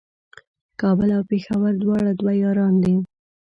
[0.81, 2.95] کابل او پېښور دواړه دوه یاران دي